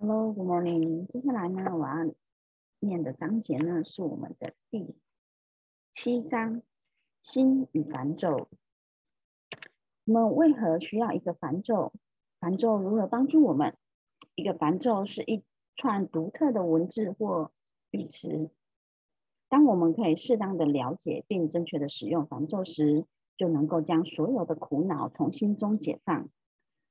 [0.00, 1.06] Hello, good morning。
[1.06, 2.14] 接下来呢，我要
[2.78, 4.94] 念的章节呢是我们的第
[5.92, 6.62] 七章
[7.20, 8.48] “心与烦咒”。
[10.06, 11.92] 我们为何需要一个烦咒？
[12.38, 13.76] 烦咒如何帮助我们？
[14.36, 15.42] 一个烦咒是一
[15.74, 17.50] 串独特的文字或
[17.90, 18.50] 语词。
[19.48, 23.04] 当我们可以适当的了解并正确的使用烦咒时，
[23.36, 26.28] 就能够将所有的苦恼从心中解放。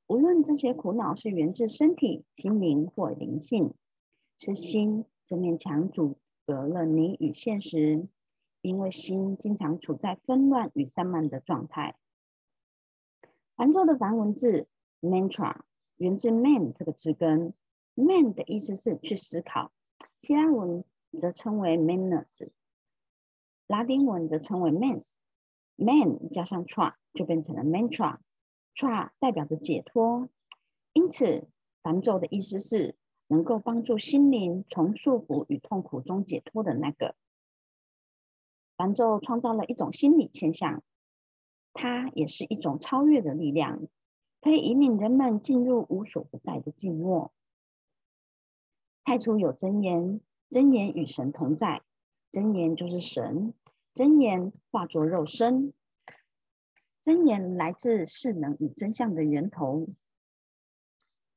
[0.07, 3.73] 无论这些苦恼是源自身体、心灵或灵性，
[4.39, 8.07] 是心这面墙阻隔了你与现实，
[8.61, 11.97] 因为心经常处在纷乱与散漫的状态。
[13.57, 14.67] 梵咒的梵文字
[15.01, 15.57] mantra
[15.97, 17.53] 源自 man 这个字根
[17.95, 19.73] ，man 的意思是去思考，
[20.21, 20.85] 希腊文
[21.17, 22.49] 则称为 manus，
[23.67, 28.19] 拉丁文则称为 mans，man 加上 tra 就变成了 mantra。
[28.77, 30.29] Tra 代表着解脱，
[30.93, 31.47] 因此
[31.81, 32.95] 梵咒的意思是
[33.27, 37.15] 能够帮助心灵从束缚与痛苦中解脱的那个。
[38.77, 40.83] 梵咒创造了一种心理现象，
[41.73, 43.87] 它也是一种超越的力量，
[44.41, 47.33] 可以引领人们进入无所不在的静默。
[49.03, 51.81] 太初有真言，真言与神同在，
[52.29, 53.55] 真言就是神，
[53.95, 55.73] 真言化作肉身。
[57.07, 59.87] 真言来自势能与真相的源头。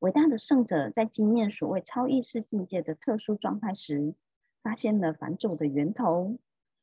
[0.01, 4.17] 伟大的圣者在经验所谓超意识境界的特殊状态时，
[4.65, 6.41] 发现了梵咒的源头。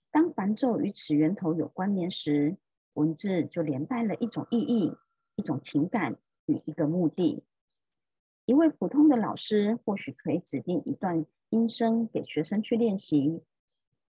[0.09, 2.55] 当梵咒与此源头有关联时，
[2.93, 4.95] 文字就连带了一种意义、
[5.35, 6.15] 一种情感
[6.45, 7.43] 与一个目的。
[8.45, 13.41] 一位普通的老师或许可以指定一段音声给学生去练习，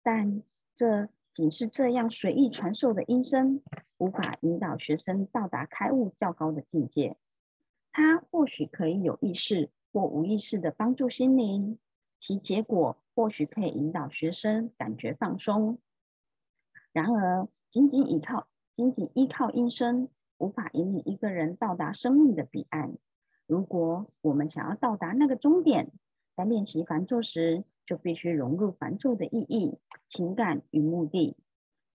[0.01, 0.41] 但
[0.73, 1.09] 这。
[1.33, 3.63] 仅是这样随意传授的音声，
[3.97, 7.17] 无法引导学生到达开悟较高的境界。
[7.91, 11.79] 它或许可以有意识或无意识的帮助心灵，
[12.19, 15.79] 其结果或许可以引导学生感觉放松。
[16.91, 22.95] 然而，仅仅依靠仅仅依靠音声，无法引领一个人到达生命的彼岸。
[23.47, 25.91] 如果我们想要到达那个终点，
[26.35, 29.77] 在练习梵咒时，就必须融入梵咒的意义、
[30.07, 31.35] 情感与目的。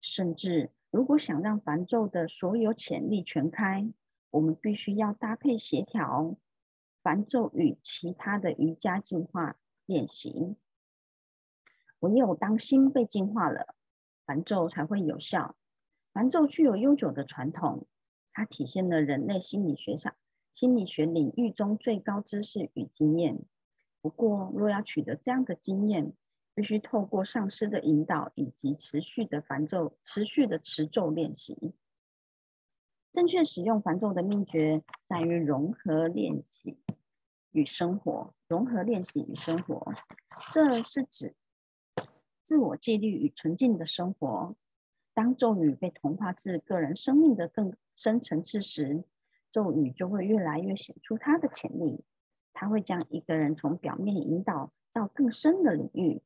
[0.00, 3.92] 甚至，如果想让梵咒的所有潜力全开，
[4.30, 6.36] 我们必须要搭配协调
[7.02, 10.56] 梵咒与其他的瑜伽进化练习。
[12.00, 13.74] 唯有当心被净化了，
[14.24, 15.56] 梵咒才会有效。
[16.12, 17.86] 梵咒具有悠久的传统，
[18.32, 20.14] 它体现了人类心理学上
[20.52, 23.40] 心理学领域中最高知识与经验。
[24.00, 26.12] 不过，若要取得这样的经验，
[26.54, 31.74] 必须透过上师的引导以及持续的梵咒、持续的持咒练习。
[33.12, 36.78] 正确使用梵咒的秘诀在于融合练习
[37.52, 38.34] 与生活。
[38.46, 39.92] 融合练习与生活，
[40.50, 41.34] 这是指
[42.42, 44.54] 自我纪律与纯净的生活。
[45.12, 49.04] 当咒语被同化至个人生命的更深层次时，
[49.50, 52.04] 咒语就会越来越显出它的潜力。
[52.60, 56.20] 它会将一个人从表面引导到更深的领域，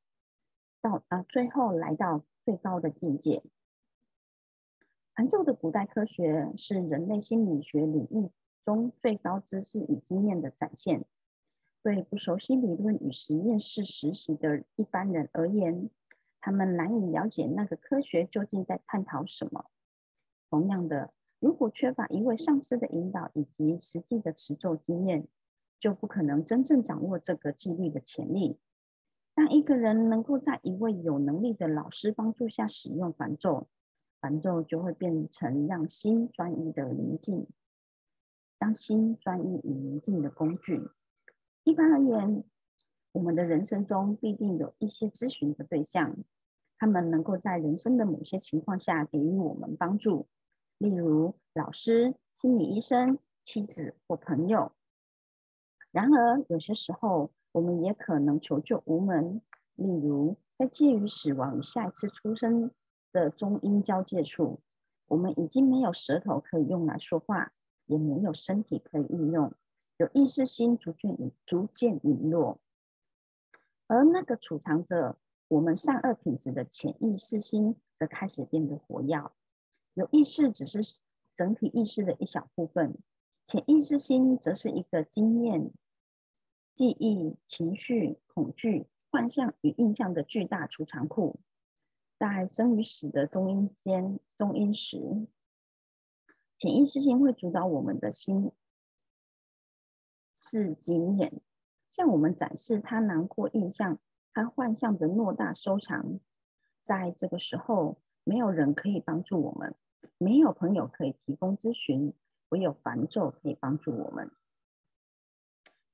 [0.81, 3.43] 到啊，最后来到最高的境界。
[5.15, 8.31] 梵咒的古代科学是人类心理学领域
[8.65, 11.05] 中最高知识与经验的展现。
[11.83, 15.91] 对不熟悉理论与实验室实习的一般人而言，
[16.41, 19.67] 他们难以了解那个科学究竟在探讨什么。
[20.49, 25.29] 同样的，如果缺乏一位上师的引导以及实际的持咒经验，
[25.83, 28.57] 就不可能真正掌握这个纪律的潜力。
[29.35, 33.67] 当一个人能够在一位有能力的老师帮助下使用梵咒，
[34.21, 37.49] 梵咒就会变成让心专一的宁静，
[38.61, 40.89] 当心专一与宁静的工具。
[41.65, 42.45] 一般而言，
[43.11, 46.17] 我们的人生中必定有一些咨询的对象，
[46.79, 50.29] 他们能够在人生的某些情况下给予我们帮助，
[50.79, 54.71] 例如老师、心理医生、妻子或朋友。
[55.93, 59.41] 然而，有些时候我们也可能求救无门。
[59.75, 62.71] 例如，在介于死亡与下一次出生
[63.13, 64.61] 的中阴交界处，
[65.07, 67.53] 我们已经没有舌头可以用来说话，
[67.87, 69.53] 也没有身体可以运用，
[69.99, 72.59] 有意识心逐渐逐渐陨落，
[73.87, 75.17] 而那个储藏着
[75.49, 79.31] 我们善恶品质的潜意识心则开始变得活跃。
[79.95, 81.01] 有意识只是
[81.35, 82.97] 整体意识的一小部分，
[83.47, 85.71] 潜意识心则是一个经验。
[86.75, 91.39] 记忆、情绪、恐惧、幻象与印象的巨大储藏库，
[92.19, 95.27] 在生与死的中阴间、中阴时，
[96.59, 98.53] 潜意识性会主导我们的心
[100.35, 101.41] 是经验。
[101.95, 103.99] 向我们展示他囊括印象、
[104.33, 106.21] 他幻象的偌大收藏。
[106.81, 109.75] 在这个时候，没有人可以帮助我们，
[110.17, 112.15] 没有朋友可以提供咨询，
[112.49, 114.31] 唯有梵咒可以帮助我们。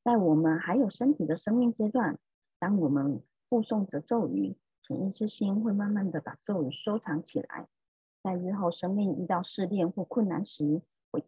[0.09, 2.19] 在我们还有身体的生命阶段，
[2.59, 7.69] 当我们护诵着咒语，潜意识心会慢慢的把咒语收藏起来，
[8.23, 11.23] 在日后生命遇到试炼或困难时，会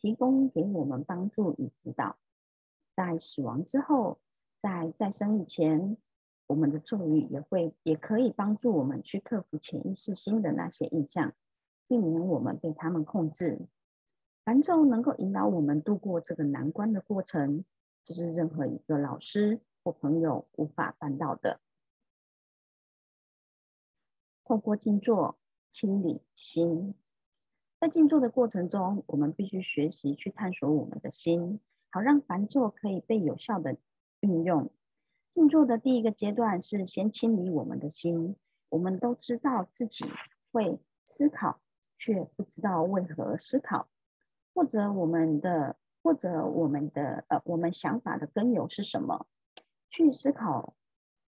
[0.00, 2.16] 提供给我们帮助与指导。
[2.96, 4.18] 在死亡之后，
[4.60, 5.96] 在再生以前，
[6.48, 11.32] 我们的咒语也会也可以帮助我们去克服潜意识心的那些印象，
[11.86, 13.60] 避免我们被他们控制。
[14.44, 17.64] 凡咒能够引导我们度过这个难关的过程，
[18.04, 21.58] 这是任何一个老师或朋友无法办到的。
[24.44, 25.38] 透过静坐
[25.70, 26.94] 清理心，
[27.80, 31.60] 在静坐的过程中，我们必须学习去探索我们的心。
[31.90, 33.76] 好让梵咒可以被有效的
[34.20, 34.70] 运用。
[35.30, 38.36] 静坐的第一个阶段是先清理我们的心。
[38.68, 40.04] 我们都知道自己
[40.50, 41.60] 会思考，
[41.96, 43.88] 却不知道为何思考，
[44.52, 49.26] 或者我们的或者我们的呃我们想法的根由是什么？
[49.90, 50.76] 去思考，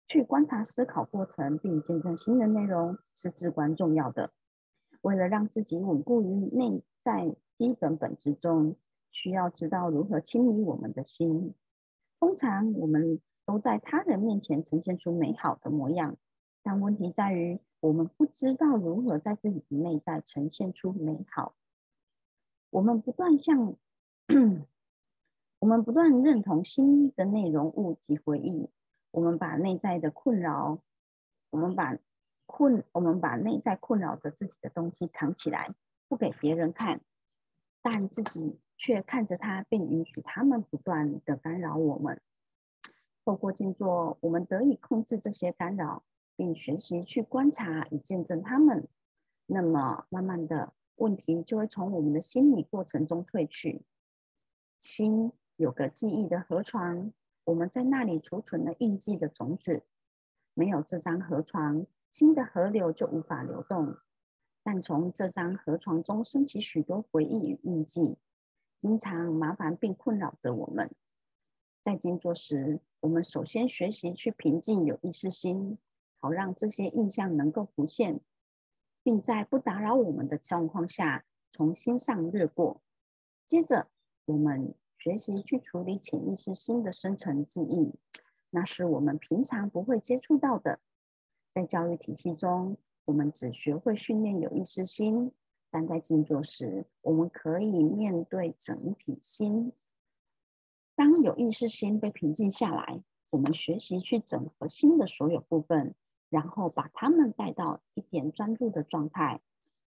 [0.10, 4.32] 去观察思考过程，并见证新的内容是至关重要的。
[5.02, 8.76] 为了让自己稳固于内在基本本质中。
[9.16, 11.54] 需要知道如何清理我们的心。
[12.20, 16.18] 通常我们都在他人面前呈现出美好的模样，
[16.64, 21.54] 但问题在于我们不知道如何在自己的内在呈现出美好。
[22.72, 23.76] 我们不断向，
[25.60, 28.70] 我们不断认同新的内容物及回忆。
[29.12, 30.80] 我们把内在的困扰，
[31.52, 31.98] 我们把
[32.46, 35.74] 困，我们把内在困扰着自己的东西藏起来，
[36.08, 37.02] 不给别人看，
[37.82, 38.60] 但自己。
[38.76, 42.20] 却看着它，并允许他们不断的干扰我们。
[43.24, 46.04] 透过静坐，我们得以控制这些干扰，
[46.36, 48.86] 并学习去观察与见证他们。
[49.46, 53.84] 那么，慢慢的问题就会从我们的心理过程中退去。
[54.84, 57.14] 心有个记忆的河床，
[57.46, 59.84] 我们在那里储存了印记的种子。
[60.54, 63.96] 没有这张河床，新的河流就无法流动。
[64.62, 68.18] 但从这张河床中升起许多回忆与印记。
[68.78, 70.92] 经常麻烦并困扰着我们。
[71.82, 75.78] 在静坐时，我们首先学习去平静有意识心，
[76.20, 78.20] 好让这些印象能够浮现，
[79.02, 82.82] 并在不打扰我们的状况下从心上掠过。
[83.48, 83.88] 接着，
[84.26, 87.94] 我们学习去处理潜意识心的深层记忆，
[88.50, 90.80] 那是我们平常不会接触到的。
[91.52, 95.32] 在教育体系中，我们只学会训练有意识心。
[95.70, 99.74] 但在静坐时，我们可以面对整体心。
[100.96, 105.96] 当有意识心被平静下来，我们学习去整合心的所有部分，
[106.30, 109.42] 然后把它们带到一点专注的状态。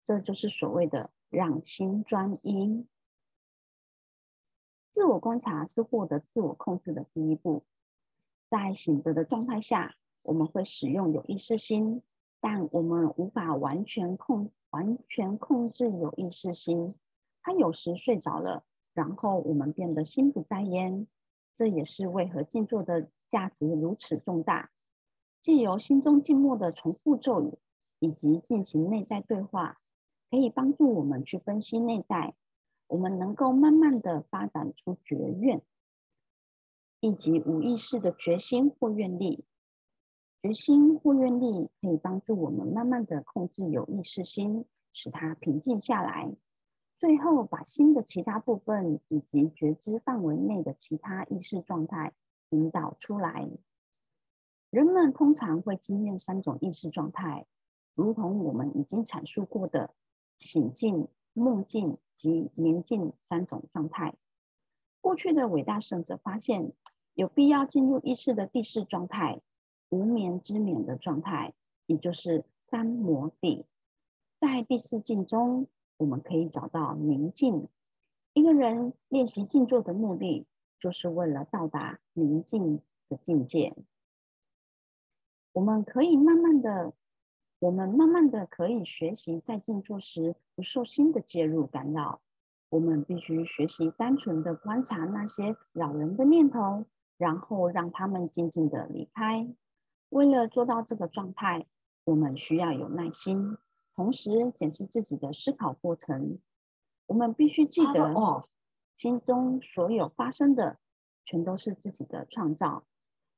[0.04, 2.86] 这就是所谓的让心专一。
[4.92, 7.64] 自我观察是获得自我控制的第一步。
[8.48, 12.02] 在醒着的状态下，我们会使用有意识心，
[12.40, 14.50] 但我们无法完全控。
[14.72, 16.94] 完全控制有意识心，
[17.42, 18.62] 他有时睡着了，
[18.94, 21.08] 然后我们变得心不在焉。
[21.56, 24.70] 这也是为何静坐的价值如此重大。
[25.40, 27.58] 借由心中静默的重复咒语，
[27.98, 29.80] 以及进行内在对话，
[30.30, 32.36] 可以帮助我们去分析内在。
[32.90, 35.62] 我们能够慢慢的发展出觉愿，
[36.98, 39.44] 以及无意识的决心或愿力。
[40.42, 46.34] 决心或愿力可以帮助我们慢慢的控制有意识心，使它平静下来。
[46.98, 52.12] 最后，把心的其他部分以及觉知范围内的其他意识状态
[52.48, 53.48] 引导出来。
[54.70, 57.46] 人们通常会经验三种意识状态，
[57.94, 59.94] 如同我们已经阐述过的
[60.38, 64.14] 醒境、梦境及眠境三种状态。
[65.00, 66.72] 过去的伟大圣者发现，
[67.14, 69.40] 有必要进入意识的第四状态。
[69.88, 71.52] 无眠之眠的状态，
[71.86, 73.64] 也就是三摩地。
[74.36, 77.66] 在第四境中，我们可以找到宁静。
[78.32, 80.46] 一个人练习静坐的目的，
[80.78, 83.74] 就是为了到达宁静的境界。
[85.52, 86.92] 我们可以慢慢的，
[87.60, 92.20] 我们慢慢的可以学习在静坐时不受新的介入干扰。
[92.70, 96.86] 我们必须学习单纯的观察那些扰人的念头，
[97.18, 99.46] 然后让他们静静的离开。
[100.08, 101.66] 为了做到这个状态，
[102.04, 103.58] 我们需要有耐心，
[103.94, 106.38] 同时检视自己的思考过程。
[107.06, 108.48] 我们必须记得，哦
[108.96, 110.78] 心中所有发生的，
[111.26, 112.84] 全都是自己的创造，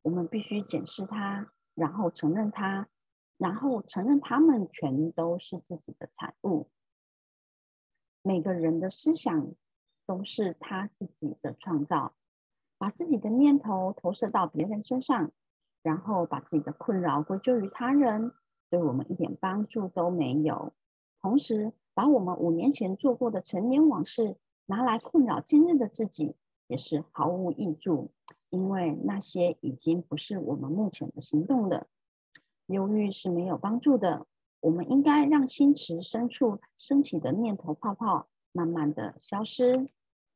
[0.03, 2.89] 我们必须检视它，然后承认它，
[3.43, 6.69] 然后承认他们全都是自己的产物。
[8.23, 9.49] 每个人的思想
[10.07, 12.15] 都是他自己的创造，
[12.79, 15.33] 把自己的念头投射到别人身上，
[15.83, 18.31] 然后把自己的困扰归咎于他人，
[18.71, 20.73] 对我们一点帮助都没有。
[21.21, 26.37] 同时，把我们五年前做过的陈年往事拿来困扰今日的自己，
[26.69, 28.13] 也是毫无益处，
[28.51, 31.89] 因为那些已经不是我们目前的行动了。
[32.67, 34.27] 忧郁是没有帮助的。
[34.61, 39.89] 我们应该让心池深处升起的念头泡泡慢慢的消失，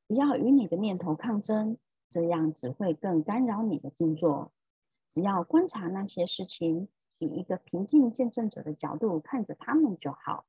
[0.08, 1.78] 不要与你的念头抗争，
[2.08, 4.52] 这样只会更干扰你的静坐。
[5.08, 10.44] 只要观察那些事情，以一个平静见证者的角度看着他们就好。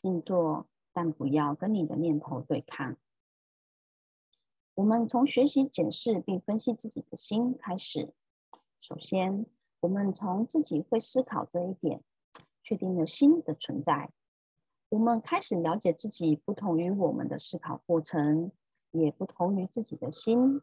[0.00, 2.96] 静坐，但不要跟你的念头对抗。
[4.74, 8.12] 我们从学习检视并分析自己的心开始。
[8.80, 9.46] 首先，
[9.80, 12.02] 我们从自己会思考这一点。
[12.68, 14.10] 确定了心的存在，
[14.88, 18.50] 我们开始了解自己不同于我们的思考过程，
[18.90, 20.60] 也不同于自己的心。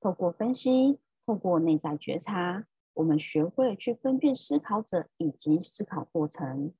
[0.00, 2.64] 透过分析，透过内在觉察，
[2.94, 6.72] 我们学会去分辨思考者以及思考过程。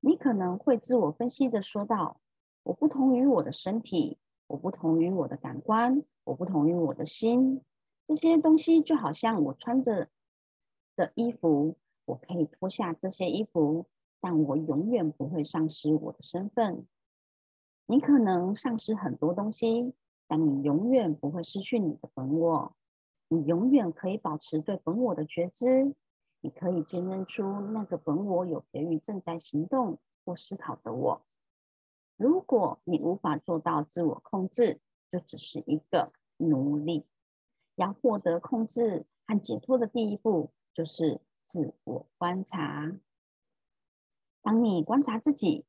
[0.00, 2.18] 你可能会自我分析的说道
[2.64, 7.60] ：“我不同于我的身体，我不同于我的感官，我不同于我的心。
[8.06, 10.08] 这些东西就好像我穿着
[10.96, 13.86] 的衣服，我可以脱下这些衣服。”
[14.20, 16.86] 但我永远不会丧失我的身份。
[17.84, 19.92] 你可能丧失很多东西，
[20.26, 22.74] 但你永远不会失去你的本我。
[23.28, 25.94] 你永远可以保持对本我的觉知。
[26.40, 31.20] 你可以辨认出那个本我有别于正在行动或思考的我。
[32.16, 34.80] 如果你无法做到自我控制，
[35.12, 37.04] 就只是一个奴隶。
[37.74, 42.92] 要获得控制和解脱的第一步，就是自我观察。
[44.42, 45.64] 当你观察自己，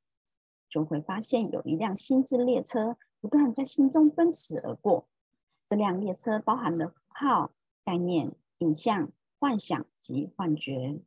[0.68, 5.08] 就会发现有一辆心智列车不断在心中奔驰而过。
[5.68, 7.52] 这辆列车包含了符号、
[7.86, 11.00] 概念、影像、幻想及幻觉。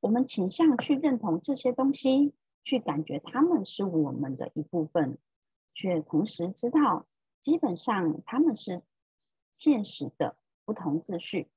[0.00, 5.18] 我们倾向去认同这些东西，去感觉它们是我们的一部分，
[5.72, 7.06] 却同时知道，
[7.40, 8.82] 基本上它们是
[9.52, 11.48] 现实的不同秩序。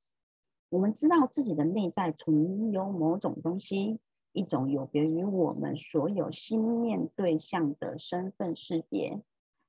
[0.70, 4.00] 我们知道自己的内在存有某种东西。
[4.32, 9.24] 一种有别于我们所有心念对象的身份识别，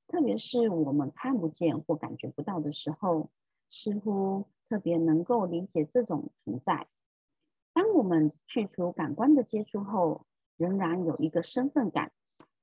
[0.06, 3.30] 特别是我们看不见或感觉不到的时候，
[3.70, 6.86] 似乎特别能够理解这种存在。
[7.72, 10.26] 当我们去除感官的接触后，
[10.58, 12.12] 仍然有一个身份感，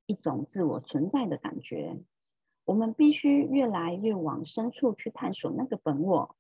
[0.05, 1.97] 一种自我存在的感觉。
[2.65, 6.35] 我们必须越来越往深处去探索那个本我，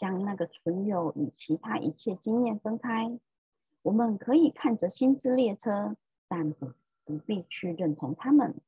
[0.00, 3.18] 将那个存有与其他一切经验分开。
[3.82, 5.94] 我们可以看着心智列车，
[6.26, 6.54] 但
[7.04, 8.58] 不必去认同他们。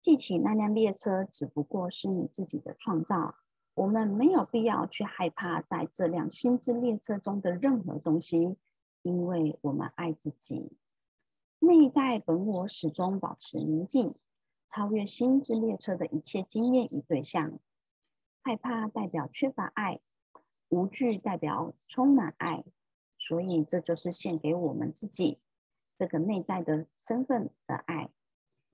[0.00, 3.34] 记起那辆列车只不过是你自己的创造，
[3.74, 8.56] 我们没有必要去害怕在这辆心智列车中的任何东西，
[9.02, 10.76] 因为我们爱自己。
[11.58, 14.14] 内在本我始终保持宁静，
[14.68, 17.58] 超越心智列车的一切经验与对象。
[18.48, 20.00] 害怕代表缺乏爱，
[20.70, 22.64] 无惧代表充满爱。
[23.18, 25.38] 所以，这就是献给我们自己
[25.98, 28.08] 这个内在的身份的爱，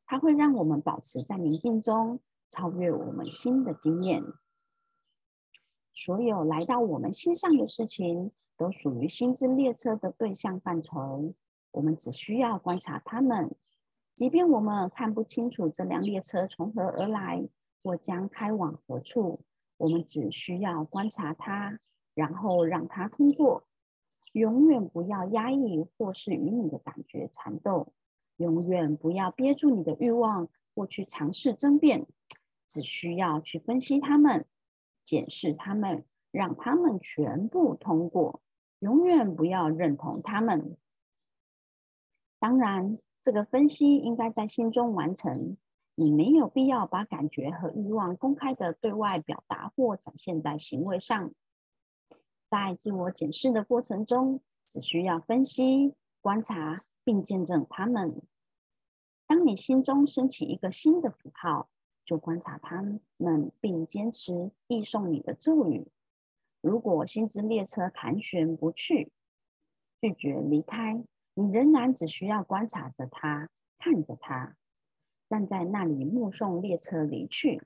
[0.07, 4.23] 它会让我们保持在宁静中，超越我们新的经验。
[5.93, 11.35] 所有来到我们心上的事情，都属于心之列车的对象范畴。
[11.73, 13.57] 我们只需要观察它们，
[14.15, 17.49] 即便我们看不清楚这辆列车从何而来，
[17.83, 19.41] 或将开往何处，
[19.77, 21.79] 我们只需要观察它，
[22.15, 23.65] 然后让它通过。
[24.33, 27.93] 永远不要压抑或是与你的感觉缠斗，
[28.39, 32.07] 永远不要憋住你的欲望或去尝试争辩，
[32.69, 34.45] 只需要去分析它们、
[35.05, 38.43] 检视它们，让他们全部通过。
[38.81, 40.77] 永远不要认同他们。
[42.41, 45.57] 当然，这个分析应该在心中完成，
[45.97, 51.33] 你没有必要把感觉和欲望公开的对外表达或展现在行为上。
[52.51, 58.23] 在自我检视的过程中，只需要分析、观察并见证他们。
[59.27, 61.69] 当你心中升起一个新的符号，
[62.05, 62.83] 就观察他
[63.17, 65.89] 们，并坚持译送你的咒语。
[66.61, 69.13] 如果心之列车盘旋不去，
[70.01, 71.03] 拒绝离开，
[71.35, 73.49] 你仍然只需要观察着它，
[73.79, 74.57] 看着它，
[75.35, 77.61] 站在那里目送列车离去。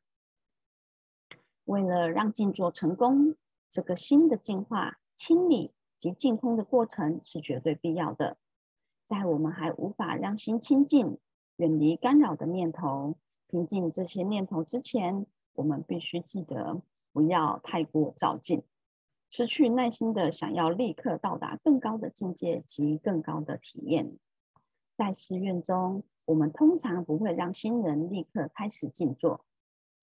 [1.65, 3.37] 为了让静坐成功。
[3.71, 8.39] 这个新的进化清理及净空的过程是绝对必要的。
[9.05, 11.19] 在我们还无法让心清净、
[11.57, 16.81] 远离干扰的念头、平静这些念头之前，我们必须记得
[17.13, 18.63] 不要太过照进，
[19.29, 24.17] 失去耐心的想要立刻到达更高的境界及更高的体验。
[24.97, 29.47] 在寺院中，我们通常不会让新人立刻开始静坐。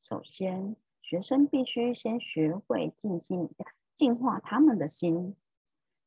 [0.01, 3.47] 首先，学生必须先学会静心，
[3.95, 5.35] 净化他们的心。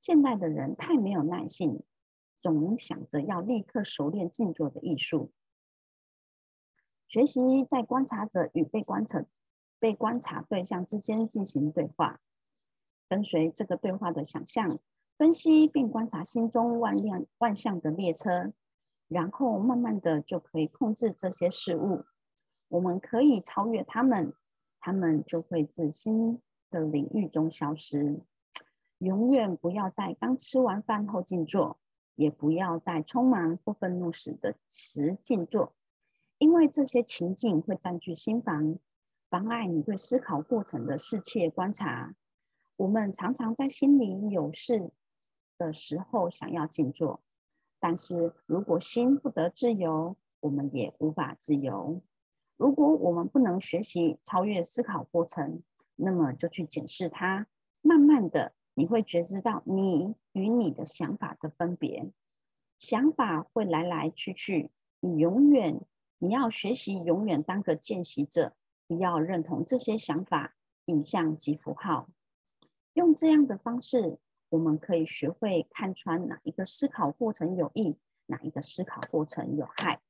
[0.00, 1.84] 现代的人太没有耐性。
[2.40, 5.30] 总想着要立刻熟练静坐的艺术，
[7.08, 9.24] 学习在观察者与被观察、
[9.78, 12.20] 被观察对象之间进行对话，
[13.08, 14.78] 跟随这个对话的想象，
[15.16, 18.52] 分析并观察心中万辆万象的列车，
[19.08, 22.04] 然后慢慢的就可以控制这些事物。
[22.68, 24.32] 我们可以超越他们，
[24.78, 28.20] 他们就会自心的领域中消失。
[28.98, 31.78] 永远不要在刚吃完饭后静坐。
[32.14, 35.72] 也不要在匆忙或愤怒时的时静坐，
[36.38, 38.76] 因为这些情境会占据心房，
[39.30, 42.16] 妨碍你对思考过程的视切观察。
[42.74, 44.90] 我们常常在心里有事
[45.56, 47.20] 的时候想要静坐，
[47.80, 52.00] 但是如果心不得自由，我们也无法自由。
[52.56, 55.62] 如果我们不能学习超越思考过程，
[55.96, 57.46] 那么就去检视它，
[57.82, 58.52] 慢慢的。
[58.74, 62.12] 你会觉知到你与你的想法的分别，
[62.78, 64.70] 想法会来来去去，
[65.00, 65.80] 你永远
[66.18, 68.54] 你要学习永远当个见习者，
[68.86, 70.54] 不要认同这些想法、
[70.84, 72.08] 影像及符号。
[72.94, 80.00] 用这样的方式，我们可以学会看穿哪一个思考过程有益，哪一个思考过程有害。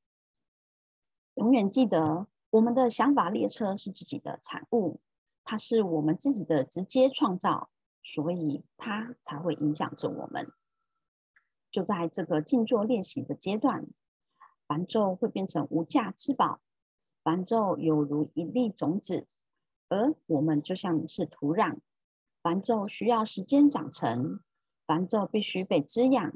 [1.35, 5.01] 永远记得，我们的想法列车是自己的产物，
[5.45, 7.71] 它是我们自己的直接创造。
[8.01, 10.51] 所以它才会影响着我们。
[11.71, 13.87] 就在这个静坐练习的阶段，
[14.67, 16.63] 梵咒会变成无价之宝。
[17.23, 19.27] 梵咒犹如一粒种子，
[19.91, 21.81] 而我们就像是土壤。
[22.49, 24.41] 梵咒需要时间长成，
[24.87, 26.33] 梵咒必须被滋养。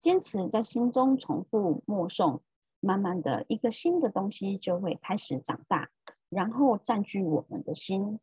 [0.00, 2.40] 坚持在心中重复默诵，
[2.80, 5.90] 慢慢的一个新的东西就会开始长大，
[6.28, 8.18] 然后占据我们的心。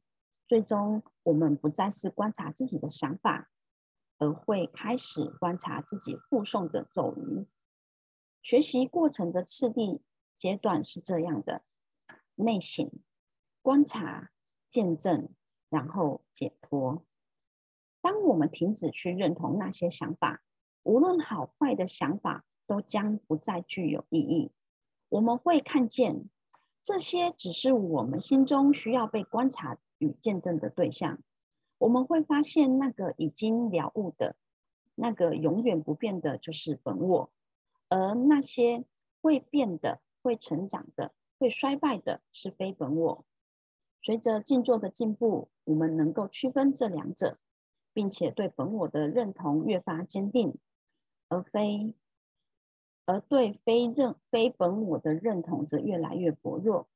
[0.45, 3.49] 最终，我们不再是观察自己的想法，
[4.17, 7.47] 而会开始观察自己附送的咒语。
[8.41, 10.01] 学习过程的次第
[10.37, 11.63] 阶段是这样的：
[12.35, 12.91] 内省、
[13.61, 14.31] 观察、
[14.67, 15.29] 见证，
[15.69, 17.05] 然后解脱。
[18.01, 20.41] 当我们停止去认同那些想法，
[20.83, 24.51] 无论好坏的想法，都将不再具有意义。
[25.09, 26.29] 我们会看见，
[26.83, 29.77] 这些只是我们心中需要被观察。
[30.03, 31.19] 与见证的对象，
[31.77, 34.35] 我们会发现那个已经了悟的，
[34.95, 37.29] 那个永远不变的，就是本我；
[37.87, 38.83] 而那些
[39.21, 43.23] 会变的、会成长的、会衰败的，是非本我。
[44.01, 47.37] 随着静坐的进步，我们能够区分这两者，
[47.93, 50.57] 并且对本我的认同越发坚定，
[51.29, 51.95] 而非
[53.05, 56.87] 而对非认非本我的认同则越来越薄弱。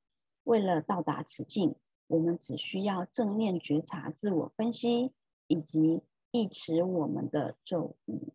[0.43, 1.75] 为了到达此境。
[2.08, 5.12] 我们只需要正念觉察、自我分析，
[5.47, 8.31] 以及一持我们的咒语。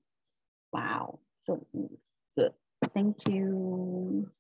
[0.71, 2.01] 哇哦，咒语
[2.35, 4.40] ，Good，Thank you。